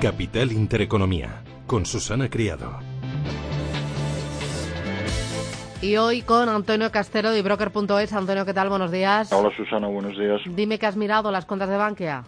Capital 0.00 0.50
Intereconomía, 0.50 1.42
con 1.66 1.84
Susana 1.84 2.30
Criado. 2.30 2.78
Y 5.82 5.96
hoy 5.96 6.22
con 6.22 6.48
Antonio 6.48 6.90
Castero 6.90 7.30
de 7.30 7.42
Broker.es. 7.42 8.14
Antonio, 8.14 8.46
¿qué 8.46 8.54
tal? 8.54 8.70
Buenos 8.70 8.90
días. 8.90 9.30
Hola 9.30 9.54
Susana, 9.54 9.88
buenos 9.88 10.16
días. 10.18 10.40
Dime 10.46 10.78
que 10.78 10.86
has 10.86 10.96
mirado 10.96 11.30
las 11.30 11.44
cuentas 11.44 11.68
de 11.68 11.76
Bankia. 11.76 12.24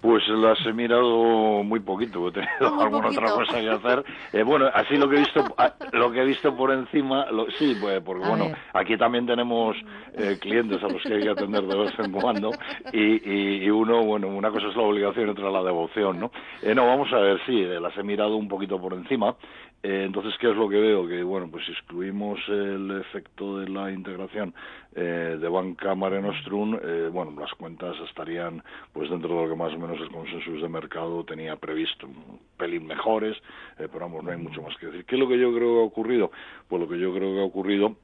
Pues 0.00 0.22
las 0.28 0.64
he 0.64 0.72
mirado 0.72 1.64
muy 1.64 1.80
poquito, 1.80 2.28
he 2.28 2.30
tenido 2.32 2.70
Muy 2.72 2.84
alguna 2.84 3.02
poquito. 3.08 3.20
otra 3.20 3.34
cosa 3.34 3.60
que 3.60 3.68
hacer. 3.68 4.04
Eh, 4.32 4.44
bueno, 4.44 4.66
así 4.72 4.96
lo 4.96 5.08
que 5.08 5.16
he 5.16 5.18
visto, 5.18 5.44
a- 5.58 5.74
lo 5.90 6.12
que 6.12 6.20
he 6.22 6.24
visto 6.24 6.56
por 6.56 6.70
encima, 6.70 7.26
lo- 7.32 7.50
sí, 7.58 7.74
pues 7.74 8.00
porque 8.02 8.24
A 8.24 8.28
bueno, 8.28 8.44
ver. 8.44 8.56
aquí 8.74 8.96
también 8.96 9.26
tenemos 9.26 9.76
eh, 10.16 10.38
clientes 10.40 10.80
a 10.84 10.88
los 10.88 11.02
que 11.02 11.14
hay 11.14 11.22
que 11.24 11.30
atender 11.30 11.64
de 11.64 11.76
vez 11.76 11.98
en 11.98 12.12
cuando 12.12 12.56
y, 12.92 13.28
y, 13.28 13.64
y 13.64 13.70
uno, 13.70 14.04
bueno, 14.04 14.28
una 14.28 14.50
cosa 14.52 14.68
es 14.68 14.76
la 14.76 14.82
obligación 14.82 15.26
y 15.26 15.30
otra 15.30 15.50
la 15.50 15.64
devoción, 15.64 16.20
¿no? 16.20 16.30
Eh, 16.62 16.76
no, 16.76 16.86
vamos 16.86 17.12
a 17.12 17.18
ver, 17.18 17.40
sí, 17.44 17.60
eh, 17.60 17.80
las 17.80 17.96
he 17.98 18.04
mirado 18.04 18.36
un 18.36 18.46
poquito 18.46 18.80
por 18.80 18.92
encima. 18.94 19.34
Eh, 19.80 20.02
entonces, 20.06 20.34
¿qué 20.40 20.50
es 20.50 20.56
lo 20.56 20.68
que 20.68 20.80
veo? 20.80 21.06
Que, 21.06 21.22
bueno, 21.22 21.48
pues 21.52 21.64
si 21.64 21.70
excluimos 21.70 22.40
el 22.48 23.00
efecto 23.00 23.58
de 23.60 23.68
la 23.68 23.92
integración 23.92 24.52
eh, 24.96 25.38
de 25.40 25.48
Banca 25.48 25.94
Mare 25.94 26.20
Nostrum, 26.20 26.76
eh, 26.82 27.08
bueno, 27.12 27.32
las 27.40 27.52
cuentas 27.54 27.94
estarían 28.08 28.60
pues 28.92 29.08
dentro 29.08 29.36
de 29.36 29.42
lo 29.44 29.48
que 29.48 29.54
más 29.54 29.72
o 29.72 29.78
menos 29.88 30.00
el 30.06 30.12
consenso 30.12 30.50
de 30.52 30.68
mercado 30.68 31.24
tenía 31.24 31.56
previsto, 31.56 32.06
un 32.06 32.40
pelín 32.56 32.86
mejores, 32.86 33.36
eh, 33.78 33.88
pero 33.90 34.00
vamos, 34.00 34.24
no 34.24 34.30
hay 34.30 34.36
mucho 34.38 34.62
más 34.62 34.76
que 34.76 34.86
decir. 34.86 35.04
¿Qué 35.04 35.14
es 35.16 35.20
lo 35.20 35.28
que 35.28 35.38
yo 35.38 35.52
creo 35.54 35.74
que 35.74 35.80
ha 35.80 35.84
ocurrido? 35.84 36.30
Pues 36.68 36.80
lo 36.82 36.88
que 36.88 36.98
yo 36.98 37.12
creo 37.14 37.34
que 37.34 37.40
ha 37.40 37.44
ocurrido 37.44 37.96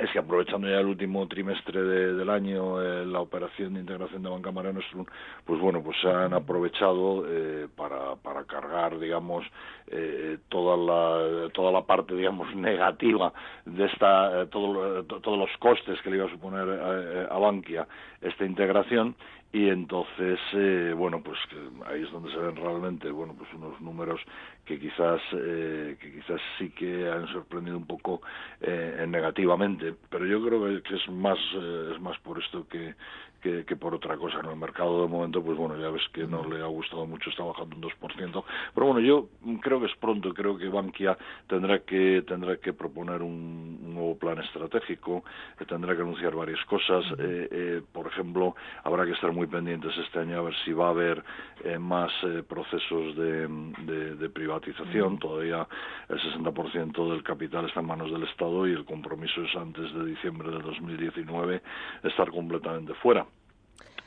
es 0.00 0.08
que 0.12 0.20
aprovechando 0.20 0.68
ya 0.68 0.78
el 0.78 0.86
último 0.86 1.26
trimestre 1.26 1.82
de- 1.82 2.14
del 2.14 2.30
año 2.30 2.80
eh, 2.80 3.04
la 3.04 3.20
operación 3.20 3.74
de 3.74 3.80
integración 3.80 4.22
de 4.22 4.30
Banca 4.30 4.52
Mare 4.52 4.72
Nostrum, 4.72 5.04
pues 5.44 5.60
bueno, 5.60 5.82
pues 5.82 5.96
se 6.00 6.08
han 6.08 6.32
aprovechado 6.32 7.24
eh, 7.26 7.66
para, 7.76 8.14
para 8.14 8.44
cargar, 8.44 8.98
digamos, 9.00 9.44
eh, 9.88 10.38
toda 10.48 10.76
la 10.76 11.48
toda 11.50 11.72
la 11.72 11.82
parte, 11.82 12.14
digamos, 12.14 12.54
negativa 12.54 13.32
de 13.66 13.84
esta, 13.86 14.42
eh, 14.42 14.46
todo 14.46 15.02
todos 15.04 15.36
los 15.38 15.50
costes 15.58 16.00
que 16.02 16.10
le 16.10 16.18
iba 16.18 16.26
a 16.26 16.30
suponer 16.30 16.66
eh, 16.68 17.26
a 17.28 17.38
Bankia 17.38 17.86
esta 18.22 18.44
integración 18.46 19.16
y 19.52 19.68
entonces 19.68 20.38
eh, 20.52 20.94
bueno 20.96 21.22
pues 21.22 21.38
ahí 21.86 22.02
es 22.04 22.10
donde 22.12 22.30
se 22.30 22.38
ven 22.38 22.54
realmente 22.56 23.10
bueno 23.10 23.34
pues 23.36 23.52
unos 23.54 23.80
números 23.80 24.20
que 24.64 24.78
quizás 24.78 25.20
eh, 25.32 25.96
que 26.00 26.12
quizás 26.12 26.40
sí 26.58 26.70
que 26.70 27.10
han 27.10 27.26
sorprendido 27.32 27.76
un 27.76 27.86
poco 27.86 28.22
eh, 28.60 29.04
negativamente. 29.08 29.94
Pero 30.10 30.26
yo 30.26 30.44
creo 30.44 30.64
que- 30.66 30.82
que 30.82 30.94
es 30.96 31.08
más 31.08 31.38
eh, 31.56 31.92
es 31.94 32.00
más 32.00 32.16
por 32.20 32.38
esto 32.38 32.68
que, 32.68 32.94
que 33.40 33.64
que 33.64 33.76
por 33.76 33.94
otra 33.94 34.16
cosa 34.16 34.42
no 34.42 34.50
el 34.50 34.56
mercado 34.58 35.02
de 35.02 35.08
momento 35.08 35.42
pues 35.42 35.56
bueno 35.56 35.76
ya 35.78 35.90
ves 35.90 36.02
que 36.12 36.26
no 36.26 36.44
le 36.48 36.62
ha 36.62 36.66
gustado 36.66 37.06
mucho 37.06 37.30
está 37.30 37.42
bajando 37.44 37.76
un 37.76 37.82
2% 37.82 38.44
pero 38.74 38.86
bueno 38.86 39.00
yo 39.00 39.28
creo 39.60 39.80
que 39.80 39.86
es 39.86 39.96
pronto 39.96 40.32
creo 40.34 40.56
que 40.58 40.68
Bankia 40.68 41.16
tendrá 41.46 41.80
que 41.80 42.22
tendrá 42.26 42.56
que 42.58 42.72
proponer 42.72 43.22
un, 43.22 43.78
un 43.82 43.94
nuevo 43.94 44.16
plan 44.18 44.38
estratégico 44.38 45.24
eh, 45.58 45.64
tendrá 45.66 45.94
que 45.96 46.02
anunciar 46.02 46.34
varias 46.34 46.64
cosas. 46.66 47.04
Eh, 47.18 47.48
eh, 47.50 47.82
por 47.92 48.06
ejemplo 48.06 48.54
habrá 48.84 49.04
que 49.04 49.12
estar 49.12 49.32
muy 49.32 49.46
pendientes 49.46 49.96
este 49.98 50.18
año 50.20 50.38
a 50.38 50.42
ver 50.42 50.54
si 50.64 50.72
va 50.72 50.86
a 50.86 50.90
haber 50.90 51.22
eh, 51.64 51.78
más 51.78 52.10
eh, 52.24 52.42
procesos 52.46 53.16
de, 53.16 53.48
de- 53.86 54.14
de 54.16 54.28
privatización. 54.30 55.18
Todavía 55.18 55.66
el 56.08 56.18
60% 56.20 57.10
del 57.10 57.22
capital 57.22 57.66
está 57.66 57.80
en 57.80 57.86
manos 57.86 58.10
del 58.12 58.24
Estado 58.24 58.66
y 58.66 58.72
el 58.72 58.84
compromiso 58.84 59.42
es 59.42 59.54
antes 59.56 59.92
de 59.94 60.04
diciembre 60.06 60.50
de 60.50 60.58
2019 60.58 61.62
estar 62.04 62.30
completamente 62.30 62.94
fuera 62.94 63.26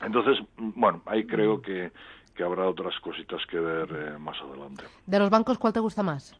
entonces, 0.05 0.45
bueno, 0.57 1.01
ahí 1.05 1.25
creo 1.25 1.61
que, 1.61 1.91
habrá 2.43 2.67
otras 2.67 2.99
cositas 2.99 3.41
que 3.47 3.59
ver 3.59 3.89
eh, 3.91 4.17
más 4.17 4.37
adelante. 4.41 4.83
De 5.05 5.19
los 5.19 5.29
bancos, 5.29 5.57
¿cuál 5.57 5.71
te 5.71 5.79
gusta 5.79 6.03
más? 6.03 6.35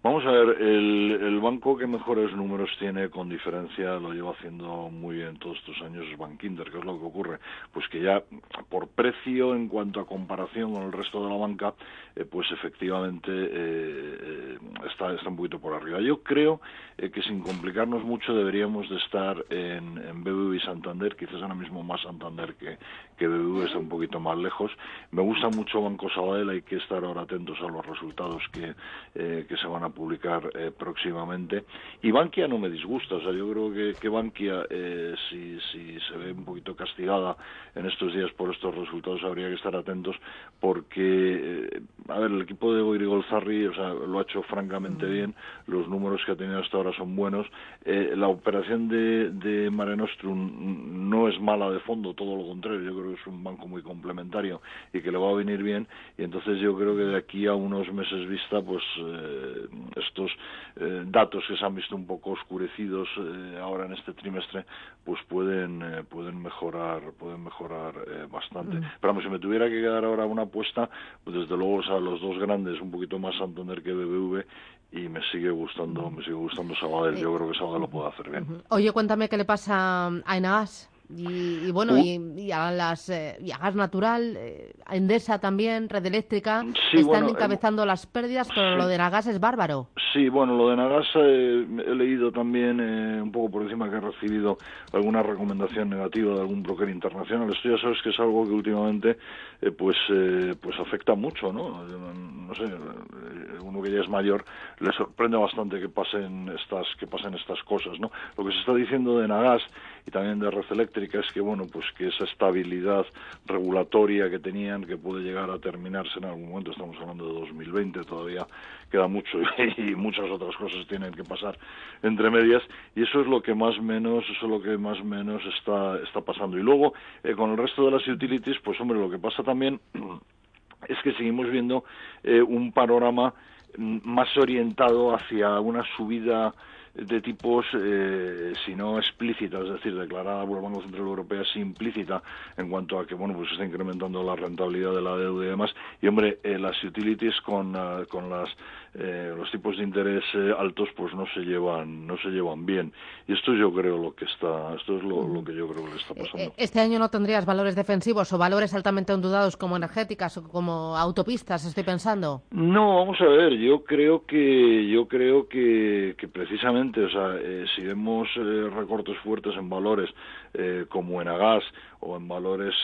Vamos 0.00 0.24
a 0.26 0.30
ver, 0.30 0.62
el, 0.62 1.18
el 1.20 1.40
banco 1.40 1.76
que 1.76 1.88
mejores 1.88 2.32
números 2.32 2.70
tiene 2.78 3.10
con 3.10 3.28
diferencia, 3.28 3.94
lo 3.94 4.12
lleva 4.12 4.30
haciendo 4.30 4.88
muy 4.90 5.16
bien 5.16 5.36
todos 5.38 5.58
estos 5.58 5.82
años, 5.82 6.06
es 6.08 6.16
Bankinter. 6.16 6.70
¿Qué 6.70 6.78
es 6.78 6.84
lo 6.84 6.96
que 7.00 7.04
ocurre? 7.04 7.38
Pues 7.72 7.88
que 7.88 8.00
ya 8.00 8.22
por 8.68 8.86
precio, 8.86 9.56
en 9.56 9.66
cuanto 9.66 9.98
a 9.98 10.06
comparación 10.06 10.72
con 10.72 10.84
el 10.84 10.92
resto 10.92 11.24
de 11.24 11.30
la 11.30 11.36
banca, 11.36 11.74
eh, 12.14 12.24
pues 12.24 12.48
efectivamente 12.52 13.30
eh, 13.30 14.18
eh, 14.20 14.58
está, 14.88 15.12
está 15.14 15.28
un 15.28 15.36
poquito 15.36 15.58
por 15.58 15.74
arriba. 15.74 16.00
Yo 16.00 16.22
creo 16.22 16.60
que 16.96 17.22
sin 17.22 17.40
complicarnos 17.42 18.02
mucho 18.04 18.34
deberíamos 18.34 18.88
de 18.88 18.96
esestar 18.96 19.44
en, 19.50 19.98
en 19.98 20.24
BBV 20.24 20.54
y 20.54 20.60
Santander, 20.60 21.16
quizás 21.16 21.40
ahora 21.42 21.54
mismo 21.54 21.84
más 21.84 22.02
Santander 22.02 22.54
que, 22.54 22.76
que 23.16 23.28
BBV 23.28 23.66
está 23.66 23.78
un 23.78 23.88
poquito 23.88 24.18
más 24.18 24.36
lejos. 24.36 24.72
Me 25.12 25.22
gusta 25.22 25.48
mucho 25.48 25.80
Banco 25.80 26.08
Sabadell, 26.10 26.50
hay 26.50 26.62
que 26.62 26.76
estar 26.76 27.04
ahora 27.04 27.22
atentos 27.22 27.56
a 27.60 27.68
los 27.68 27.86
resultados 27.86 28.42
que, 28.52 28.74
que 29.14 29.56
se 29.56 29.66
van 29.68 29.84
a 29.84 29.87
publicar 29.90 30.50
eh, 30.54 30.70
próximamente. 30.76 31.64
Y 32.02 32.10
Bankia 32.10 32.48
no 32.48 32.58
me 32.58 32.70
disgusta, 32.70 33.16
o 33.16 33.20
sea, 33.20 33.32
yo 33.32 33.50
creo 33.50 33.72
que, 33.72 33.96
que 33.98 34.08
Bankia, 34.08 34.66
eh, 34.70 35.14
si, 35.28 35.58
si 35.72 35.98
se 36.00 36.16
ve 36.16 36.32
un 36.32 36.44
poquito 36.44 36.74
castigada 36.74 37.36
en 37.74 37.86
estos 37.86 38.12
días 38.14 38.30
por 38.32 38.52
estos 38.52 38.74
resultados, 38.74 39.22
habría 39.24 39.48
que 39.48 39.54
estar 39.54 39.74
atentos 39.74 40.16
porque, 40.60 41.68
eh, 41.72 41.80
a 42.08 42.18
ver, 42.18 42.30
el 42.30 42.42
equipo 42.42 42.74
de 42.74 42.82
Boiri 42.82 43.04
Golzarri, 43.04 43.66
o 43.66 43.74
sea, 43.74 43.88
lo 43.94 44.18
ha 44.18 44.22
hecho 44.22 44.42
francamente 44.42 45.06
bien, 45.06 45.34
los 45.66 45.88
números 45.88 46.20
que 46.24 46.32
ha 46.32 46.36
tenido 46.36 46.58
hasta 46.58 46.76
ahora 46.76 46.92
son 46.96 47.14
buenos. 47.14 47.46
Eh, 47.84 48.14
la 48.16 48.28
operación 48.28 48.88
de, 48.88 49.30
de 49.30 49.70
Mare 49.70 49.96
Nostrum 49.96 51.08
no 51.08 51.28
es 51.28 51.40
mala 51.40 51.70
de 51.70 51.80
fondo, 51.80 52.14
todo 52.14 52.36
lo 52.36 52.46
contrario, 52.46 52.80
yo 52.80 52.94
creo 52.94 53.14
que 53.14 53.20
es 53.20 53.26
un 53.26 53.42
banco 53.42 53.68
muy 53.68 53.82
complementario 53.82 54.60
y 54.92 55.00
que 55.00 55.10
le 55.10 55.18
va 55.18 55.30
a 55.30 55.34
venir 55.34 55.62
bien 55.62 55.86
y 56.16 56.24
entonces 56.24 56.58
yo 56.60 56.76
creo 56.76 56.96
que 56.96 57.02
de 57.02 57.16
aquí 57.16 57.46
a 57.46 57.54
unos 57.54 57.92
meses 57.92 58.28
vista 58.28 58.60
pues 58.62 58.82
eh, 58.98 59.66
estos 59.96 60.30
eh, 60.76 61.04
datos 61.06 61.44
que 61.46 61.56
se 61.56 61.64
han 61.64 61.74
visto 61.74 61.94
un 61.94 62.06
poco 62.06 62.30
oscurecidos 62.30 63.08
eh, 63.18 63.58
ahora 63.60 63.86
en 63.86 63.94
este 63.94 64.12
trimestre 64.12 64.64
pues 65.04 65.20
pueden 65.28 65.82
eh, 65.82 66.04
pueden 66.08 66.40
mejorar 66.42 67.12
pueden 67.18 67.42
mejorar 67.44 67.94
eh, 68.06 68.26
bastante. 68.30 68.78
Pero 68.78 69.12
vamos, 69.12 69.24
si 69.24 69.30
me 69.30 69.38
tuviera 69.38 69.66
que 69.66 69.80
quedar 69.80 70.04
ahora 70.04 70.26
una 70.26 70.42
apuesta 70.42 70.88
pues 71.24 71.36
desde 71.36 71.56
luego 71.56 71.76
o 71.76 71.82
sea, 71.82 71.98
los 71.98 72.20
dos 72.20 72.38
grandes 72.38 72.80
un 72.80 72.90
poquito 72.90 73.18
más 73.18 73.36
Santander 73.36 73.82
que 73.82 73.92
BBV 73.92 74.44
y 74.92 75.08
me 75.08 75.20
sigue 75.30 75.50
gustando 75.50 76.10
me 76.10 76.22
sigue 76.22 76.36
gustando 76.36 76.74
Sabadell. 76.76 77.16
Yo 77.16 77.34
creo 77.36 77.50
que 77.50 77.58
Sabadell 77.58 77.82
lo 77.82 77.88
puede 77.88 78.08
hacer 78.08 78.30
bien. 78.30 78.62
Oye, 78.70 78.92
cuéntame 78.92 79.28
qué 79.28 79.36
le 79.36 79.44
pasa 79.44 80.08
a 80.08 80.36
Enagas. 80.36 80.90
Y, 81.10 81.68
y 81.68 81.70
bueno, 81.70 81.94
Uh. 81.94 81.98
y, 81.98 82.20
y 82.42 82.52
a 82.52 82.70
las 82.70 83.08
eh, 83.08 83.36
y 83.40 83.50
a 83.50 83.56
Gas 83.58 83.74
Natural, 83.74 84.34
eh, 84.36 84.72
Endesa 84.90 85.38
también, 85.38 85.88
Red 85.88 86.04
Eléctrica, 86.04 86.62
Sí, 86.90 86.98
están 86.98 87.06
bueno, 87.06 87.28
encabezando 87.30 87.86
las 87.86 88.06
pérdidas, 88.06 88.46
pero 88.54 88.72
sí. 88.72 88.76
lo 88.78 88.86
de 88.88 88.98
Nagas 88.98 89.26
es 89.26 89.40
bárbaro. 89.40 89.88
Sí, 90.12 90.28
bueno, 90.28 90.56
lo 90.56 90.70
de 90.70 90.76
Nagasa 90.76 91.20
eh, 91.22 91.66
he 91.86 91.94
leído 91.94 92.32
también 92.32 92.80
eh, 92.80 93.20
un 93.20 93.30
poco 93.30 93.50
por 93.50 93.62
encima 93.62 93.90
que 93.90 93.96
he 93.96 94.00
recibido 94.00 94.58
alguna 94.92 95.22
recomendación 95.22 95.90
negativa 95.90 96.34
de 96.34 96.40
algún 96.40 96.62
broker 96.62 96.88
internacional. 96.88 97.50
Esto 97.50 97.68
ya 97.68 97.78
sabes 97.78 98.00
que 98.02 98.10
es 98.10 98.18
algo 98.18 98.46
que 98.46 98.52
últimamente 98.52 99.18
eh, 99.60 99.70
pues 99.70 99.96
eh, 100.10 100.54
pues 100.60 100.78
afecta 100.78 101.14
mucho, 101.14 101.52
¿no? 101.52 101.82
No 101.82 102.54
sé, 102.54 102.64
eh, 102.64 103.58
uno 103.60 103.82
que 103.82 103.90
ya 103.90 104.00
es 104.00 104.08
mayor 104.08 104.44
le 104.78 104.92
sorprende 104.92 105.36
bastante 105.36 105.80
que 105.80 105.88
pasen 105.88 106.48
estas 106.48 106.86
que 106.98 107.06
pasen 107.06 107.34
estas 107.34 107.62
cosas, 107.64 107.98
¿no? 107.98 108.10
Lo 108.36 108.44
que 108.44 108.52
se 108.52 108.60
está 108.60 108.72
diciendo 108.72 109.18
de 109.18 109.26
Nagas 109.26 109.62
y 110.06 110.10
también 110.12 110.38
de 110.38 110.50
Red 110.50 110.64
Eléctrica 110.70 111.18
es 111.18 111.32
que 111.32 111.40
bueno, 111.40 111.66
pues 111.70 111.86
que 111.96 112.06
esa 112.06 112.24
estabilidad 112.24 113.04
regulatoria 113.46 114.30
que 114.30 114.38
tenían 114.38 114.84
que 114.84 114.96
puede 114.96 115.22
llegar 115.22 115.50
a 115.50 115.58
terminarse 115.58 116.18
en 116.18 116.26
algún 116.26 116.50
momento, 116.50 116.70
estamos 116.70 116.96
hablando 117.00 117.26
de 117.26 117.40
2020, 117.40 118.04
todavía 118.04 118.46
queda 118.90 119.08
mucho 119.08 119.38
y 119.76 119.94
muchas 119.98 120.30
otras 120.30 120.56
cosas 120.56 120.86
tienen 120.88 121.12
que 121.12 121.24
pasar 121.24 121.58
entre 122.02 122.30
medias 122.30 122.62
y 122.94 123.02
eso 123.02 123.20
es 123.20 123.26
lo 123.26 123.42
que 123.42 123.54
más 123.54 123.80
menos 123.80 124.24
eso 124.24 124.46
es 124.46 124.50
lo 124.50 124.62
que 124.62 124.76
más 124.78 125.02
menos 125.04 125.42
está 125.56 125.98
está 126.02 126.20
pasando. 126.20 126.58
Y 126.58 126.62
luego 126.62 126.94
eh, 127.22 127.34
con 127.34 127.50
el 127.50 127.56
resto 127.56 127.84
de 127.84 127.92
las 127.92 128.06
utilities 128.06 128.58
pues 128.60 128.80
hombre 128.80 128.98
lo 128.98 129.10
que 129.10 129.18
pasa 129.18 129.42
también 129.42 129.80
es 130.88 130.98
que 131.02 131.12
seguimos 131.14 131.50
viendo 131.50 131.84
eh, 132.22 132.40
un 132.40 132.72
panorama 132.72 133.34
mm, 133.76 133.98
más 134.04 134.28
orientado 134.36 135.14
hacia 135.14 135.60
una 135.60 135.84
subida 135.96 136.54
de 136.98 137.20
tipos, 137.20 137.64
eh, 137.74 138.52
si 138.64 138.74
no 138.74 138.98
explícita, 138.98 139.58
es 139.60 139.70
decir, 139.70 139.94
declarada 139.96 140.44
por 140.44 140.58
el 140.58 140.64
Banco 140.64 140.82
Central 140.82 141.06
Europeo, 141.06 141.44
sí 141.44 141.60
implícita 141.60 142.22
en 142.56 142.68
cuanto 142.68 142.98
a 142.98 143.06
que, 143.06 143.14
bueno, 143.14 143.34
pues 143.34 143.50
está 143.52 143.64
incrementando 143.64 144.22
la 144.22 144.34
rentabilidad 144.34 144.94
de 144.94 145.02
la 145.02 145.16
deuda 145.16 145.46
y 145.46 145.48
demás. 145.48 145.70
Y, 146.02 146.08
hombre, 146.08 146.38
eh, 146.42 146.58
las 146.58 146.82
utilities 146.82 147.40
con, 147.42 147.76
uh, 147.76 148.06
con 148.08 148.28
las, 148.28 148.48
eh, 148.94 149.32
los 149.36 149.50
tipos 149.50 149.76
de 149.76 149.84
interés 149.84 150.24
eh, 150.34 150.52
altos, 150.58 150.88
pues 150.96 151.14
no 151.14 151.24
se 151.34 151.40
llevan, 151.40 152.06
no 152.06 152.16
se 152.18 152.30
llevan 152.30 152.66
bien. 152.66 152.92
Y 153.28 153.34
esto 153.34 153.54
yo 153.54 153.72
creo 153.72 153.96
lo 153.98 154.14
que 154.14 154.24
está, 154.24 154.74
esto 154.74 154.96
es 154.96 155.04
lo, 155.04 155.28
lo 155.28 155.44
que 155.44 155.54
yo 155.54 155.68
creo 155.68 155.84
que 155.84 155.90
le 155.90 155.96
está 155.96 156.14
pasando. 156.14 156.38
Eh, 156.38 156.52
Este 156.56 156.80
año 156.80 156.98
no 156.98 157.10
tendrías 157.10 157.46
valores 157.46 157.76
defensivos 157.76 158.32
o 158.32 158.38
valores 158.38 158.74
altamente 158.74 159.12
ondudados 159.12 159.56
como 159.56 159.76
energéticas 159.76 160.36
o 160.38 160.48
como 160.48 160.96
autopistas, 160.96 161.64
estoy 161.64 161.84
pensando. 161.84 162.42
No, 162.50 162.96
vamos 162.96 163.20
a 163.20 163.26
ver, 163.26 163.52
yo 163.58 163.84
creo 163.84 164.24
que 164.26 164.88
yo 164.88 165.06
creo 165.06 165.48
que, 165.48 166.14
que 166.18 166.26
precisamente 166.26 166.87
o 166.96 167.10
sea, 167.10 167.36
eh, 167.40 167.66
si 167.74 167.82
vemos 167.82 168.28
eh, 168.36 168.70
recortes 168.74 169.16
fuertes 169.18 169.54
en 169.56 169.68
valores 169.68 170.10
eh, 170.54 170.86
como 170.88 171.20
en 171.20 171.28
Agas 171.28 171.64
o 172.00 172.16
en 172.16 172.28
valores 172.28 172.74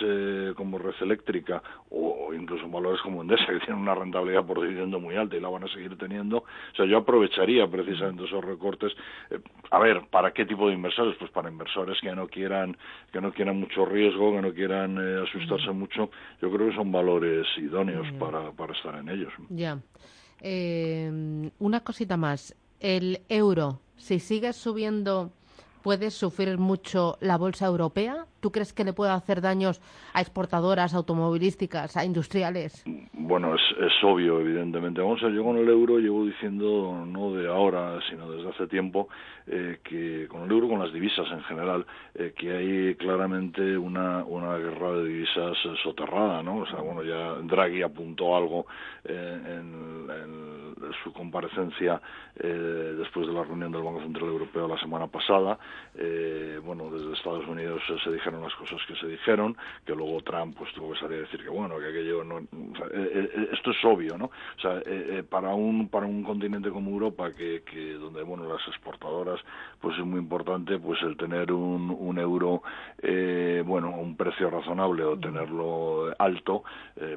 como 0.57 0.79
Red 0.79 0.95
Eléctrica 1.01 1.63
o, 1.91 2.35
incluso 2.35 2.65
en 2.65 2.73
valores 2.73 3.01
como 3.01 3.23
Endesa 3.23 3.47
que 3.53 3.61
tienen 3.61 3.83
una 3.83 3.95
rentabilidad 3.95 4.45
por 4.45 4.61
dividendo 4.61 4.99
muy 4.99 5.17
alta 5.17 5.37
y 5.37 5.41
la 5.41 5.49
van 5.49 5.65
a 5.65 5.69
seguir 5.69 5.97
teniendo, 5.97 6.39
o 6.39 6.77
sea, 6.77 6.85
yo 6.85 6.99
aprovecharía 6.99 7.67
precisamente 7.69 8.25
esos 8.25 8.45
recortes. 8.45 8.93
a 9.71 9.79
ver, 9.79 10.03
¿para 10.11 10.33
qué 10.33 10.45
tipo 10.45 10.69
de 10.69 10.75
inversores? 10.75 11.17
Pues 11.17 11.31
para 11.31 11.49
inversores 11.49 11.99
que 12.01 12.15
no 12.15 12.27
quieran 12.27 12.77
que 13.13 13.21
no 13.21 13.33
quieran 13.33 13.61
mucho 13.61 13.87
riesgo, 13.87 14.33
que 14.33 14.43
no 14.43 14.53
quieran 14.53 14.99
asustarse 15.23 15.71
mucho. 15.71 16.11
Yo 16.43 16.51
creo 16.51 16.69
que 16.71 16.75
son 16.75 16.91
valores 16.91 17.47
idóneos 17.57 18.11
para, 18.19 18.51
para 18.51 18.73
estar 18.73 18.97
en 18.97 19.09
ellos. 19.09 19.33
Ya. 19.49 19.79
una 21.61 21.81
cosita 21.81 22.17
más 22.17 22.55
el 22.85 23.23
euro, 23.31 23.81
si 23.97 24.21
sigue 24.21 24.53
subiendo, 24.53 25.33
puede 25.83 26.11
sufrir 26.11 26.59
mucho 26.59 27.17
la 27.21 27.37
bolsa 27.39 27.67
europea? 27.67 28.27
¿Tú 28.45 28.53
crees 28.53 28.75
que 28.75 28.85
le 28.85 28.93
puede 28.93 29.11
hacer 29.11 29.41
daños 29.41 29.81
a 30.13 30.21
exportadoras 30.21 30.93
automovilísticas, 30.93 31.97
a 31.97 32.05
industriales? 32.05 32.85
Bueno, 33.15 33.55
es, 33.55 34.05
obvio, 34.05 34.39
evidentemente. 34.39 35.01
Vamos 35.01 35.23
a 35.23 35.29
ver, 35.29 35.37
yo 35.37 35.45
con 35.45 35.57
el 35.57 35.67
euro 35.67 35.99
llevo 35.99 36.27
diciendo, 36.27 37.07
no 37.07 37.33
de 37.33 37.49
ahora, 37.49 37.99
sino 38.11 38.31
desde 38.31 38.51
hace 38.51 38.67
tiempo, 38.67 39.09
eh, 39.47 39.79
que 39.83 40.29
con 40.29 40.43
el 40.43 40.51
euro, 40.51 40.69
con 40.69 40.79
las 40.79 40.93
divisas 40.93 41.27
en 41.31 41.43
general, 41.45 41.87
eh, 42.15 42.35
que 42.37 42.53
hay 42.53 42.95
claramente 42.97 43.79
una, 43.79 44.25
una 44.25 44.59
guerra 44.59 44.93
de 44.93 45.05
divisas 45.07 45.57
soterrada, 45.83 46.43
¿no? 46.43 46.59
O 46.59 46.67
sea, 46.67 46.81
bueno, 46.81 47.03
ya 47.03 47.35
Draghi 47.43 47.81
apuntó 47.81 48.37
algo 48.37 48.67
eh, 49.05 49.41
en, 49.59 50.75
su 51.03 51.13
comparecencia 51.13 52.01
después 52.35 53.27
de 53.27 53.33
la 53.33 53.43
reunión 53.43 53.73
del 53.73 53.83
Banco 53.83 54.01
Central 54.01 54.27
Europeo 54.27 54.69
la 54.69 54.79
semana 54.79 55.07
pasada. 55.07 55.59
bueno, 56.65 56.91
desde 56.91 57.15
Estados 57.15 57.47
Unidos 57.47 57.83
se 58.03 58.11
dijeron 58.11 58.34
las 58.43 58.55
cosas 58.55 58.81
que 58.87 58.97
se 58.97 59.07
dijeron, 59.07 59.57
que 59.85 59.95
luego 59.95 60.21
Trump 60.23 60.57
pues 60.57 60.73
tuvo 60.73 60.93
que 60.93 61.01
salir 61.01 61.19
a 61.19 61.23
decir 61.23 61.43
que 61.43 61.49
bueno, 61.49 61.79
que 61.79 61.89
aquello 61.89 62.25
no, 62.25 62.39
eh, 62.39 62.47
eh, 62.93 63.49
esto 63.53 63.71
es 63.71 63.85
obvio, 63.85 64.17
¿no? 64.17 64.27
O 64.27 64.61
sea, 64.61 64.81
eh, 64.85 65.23
para 65.29 65.55
un 65.55 65.89
para 65.89 66.07
un 66.07 66.23
continente 66.23 66.71
como 66.71 66.91
Europa 66.91 67.33
que, 67.33 67.63
que 67.63 67.95
donde 67.95 68.23
bueno 68.23 68.49
las 68.49 68.67
exportadoras 68.69 69.41
pues 69.81 69.99
es 69.99 70.05
muy 70.05 70.19
importante 70.19 70.79
pues 70.79 71.01
el 71.03 71.17
tener 71.17 71.53
un, 71.53 71.95
un 71.99 72.19
euro 72.19 72.63
bueno 73.65 73.91
un 73.91 74.17
precio 74.17 74.51
razonable 74.51 75.05
o 75.05 75.19
tenerlo 75.19 76.15
alto 76.19 76.65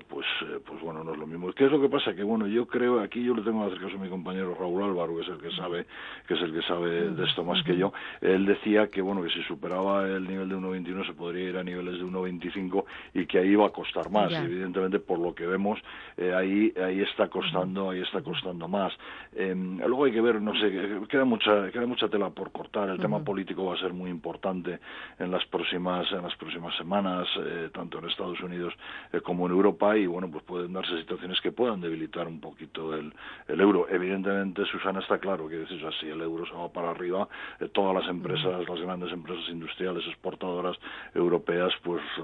pues 0.07 0.25
pues 0.65 0.81
bueno 0.81 1.03
no 1.03 1.13
es 1.13 1.19
lo 1.19 1.27
mismo. 1.27 1.51
¿Qué 1.53 1.65
es 1.65 1.71
lo 1.71 1.81
que 1.81 1.89
pasa? 1.89 2.13
Que 2.13 2.23
bueno 2.23 2.47
yo 2.47 2.67
creo 2.67 2.99
aquí 2.99 3.23
yo 3.23 3.33
le 3.33 3.41
tengo 3.41 3.61
que 3.61 3.73
hacer 3.73 3.85
caso 3.85 3.97
a 3.97 4.03
mi 4.03 4.09
compañero 4.09 4.55
Raúl 4.59 4.83
Álvaro 4.83 5.15
que 5.15 5.21
es 5.21 5.29
el 5.29 5.37
que 5.37 5.51
sabe 5.51 5.85
que 6.27 6.33
es 6.33 6.41
el 6.41 6.53
que 6.53 6.61
sabe 6.63 7.09
de 7.09 7.25
esto 7.25 7.43
más 7.43 7.63
que 7.63 7.77
yo. 7.77 7.93
Él 8.21 8.45
decía 8.45 8.87
que 8.87 9.01
bueno 9.01 9.23
que 9.23 9.29
si 9.29 9.41
superaba 9.43 10.07
el 10.07 10.27
nivel 10.27 10.49
de 10.49 10.55
1.21 10.55 11.06
se 11.07 11.13
podría 11.13 11.49
ir 11.49 11.57
a 11.57 11.63
niveles 11.63 11.99
de 11.99 12.05
1,25 12.05 12.83
y 13.13 13.25
que 13.25 13.39
ahí 13.39 13.55
va 13.55 13.67
a 13.67 13.69
costar 13.69 14.11
más. 14.11 14.31
evidentemente, 14.31 14.99
por 14.99 15.19
lo 15.19 15.33
que 15.33 15.47
vemos, 15.47 15.79
eh, 16.17 16.33
ahí 16.33 16.73
ahí 16.83 17.01
está 17.01 17.27
costando, 17.29 17.89
ahí 17.89 18.01
está 18.01 18.21
costando 18.21 18.67
más. 18.67 18.93
Em, 19.35 19.77
luego 19.79 20.05
hay 20.05 20.11
que 20.11 20.21
ver, 20.21 20.41
no 20.41 20.53
sé, 20.53 21.07
queda 21.09 21.25
mucha 21.25 21.71
queda 21.71 21.85
mucha 21.85 22.07
tela 22.09 22.29
por 22.29 22.51
cortar. 22.51 22.89
El 22.89 22.99
tema 22.99 23.23
político 23.23 23.65
va 23.65 23.75
a 23.75 23.79
ser 23.79 23.93
muy 23.93 24.09
importante 24.09 24.79
en 25.19 25.31
las 25.31 25.45
próximas 25.45 26.11
en 26.11 26.21
las 26.21 26.35
próximas 26.35 26.75
semanas, 26.77 27.27
eh, 27.39 27.69
tanto 27.73 27.99
en 27.99 28.05
Estados 28.05 28.39
Unidos 28.41 28.73
eh, 29.13 29.21
como 29.21 29.45
en 29.47 29.53
Europa 29.53 29.97
y 29.97 30.05
bueno, 30.05 30.29
pues 30.29 30.43
pueden 30.43 30.73
darse 30.73 30.97
situaciones 30.99 31.39
que 31.41 31.51
puedan 31.51 31.81
debilitar 31.81 32.27
un 32.27 32.39
poquito 32.39 32.93
el, 32.93 33.13
el 33.47 33.61
euro. 33.61 33.87
Evidentemente, 33.89 34.65
Susana 34.65 34.99
está 34.99 35.17
claro 35.19 35.47
que 35.47 35.65
si 35.99 36.07
el 36.07 36.21
euro 36.21 36.45
se 36.45 36.53
va 36.53 36.69
para 36.71 36.91
arriba, 36.91 37.27
todas 37.73 37.95
las 37.95 38.09
empresas, 38.09 38.67
las 38.67 38.81
grandes 38.81 39.11
empresas 39.11 39.47
industriales 39.49 40.05
exportadoras 40.07 40.77
europeas 41.13 41.73
pues 41.83 42.01
eh, 42.17 42.21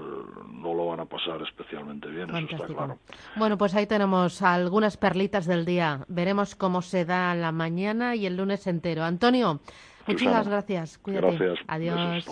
no 0.52 0.74
lo 0.74 0.86
van 0.86 1.00
a 1.00 1.04
pasar 1.04 1.42
especialmente 1.42 2.08
bien, 2.08 2.30
eso 2.30 2.56
está 2.56 2.66
claro. 2.66 2.98
Bueno, 3.36 3.58
pues 3.58 3.74
ahí 3.74 3.86
tenemos 3.86 4.42
algunas 4.42 4.96
perlitas 4.96 5.46
del 5.46 5.64
día. 5.64 6.04
Veremos 6.08 6.54
cómo 6.54 6.82
se 6.82 7.04
da 7.04 7.34
la 7.34 7.52
mañana 7.52 8.14
y 8.16 8.26
el 8.26 8.36
lunes 8.36 8.66
entero. 8.66 9.04
Antonio, 9.04 9.60
muchísimas 10.06 10.48
gracias. 10.48 10.98
Cuídate. 10.98 11.36
Gracias. 11.36 11.58
Adiós. 11.68 12.26